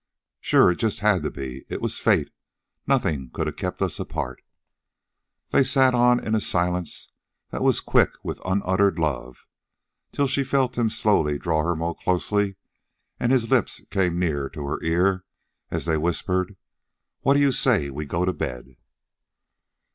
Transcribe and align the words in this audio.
"Sure. 0.39 0.71
It 0.71 0.77
just 0.79 1.01
had 1.01 1.21
to 1.21 1.29
be. 1.29 1.63
It 1.69 1.79
was 1.79 1.99
fate. 1.99 2.31
Nothing 2.87 3.29
could 3.29 3.47
a 3.47 3.53
kept 3.53 3.83
us 3.83 3.99
apart." 3.99 4.41
They 5.51 5.63
sat 5.63 5.93
on 5.93 6.19
in 6.19 6.33
a 6.33 6.41
silence 6.41 7.11
that 7.51 7.61
was 7.61 7.79
quick 7.81 8.09
with 8.23 8.41
unuttered 8.43 8.97
love, 8.97 9.45
till 10.11 10.25
she 10.25 10.43
felt 10.43 10.75
him 10.75 10.89
slowly 10.89 11.37
draw 11.37 11.61
her 11.61 11.75
more 11.75 11.93
closely 11.95 12.55
and 13.19 13.31
his 13.31 13.51
lips 13.51 13.79
come 13.91 14.17
near 14.17 14.49
to 14.49 14.65
her 14.65 14.81
ear 14.81 15.23
as 15.69 15.85
they 15.85 15.97
whispered: 15.97 16.55
"What 17.19 17.35
do 17.35 17.39
you 17.39 17.51
say 17.51 17.91
we 17.91 18.07
go 18.07 18.25
to 18.25 18.33
bed?" 18.33 18.77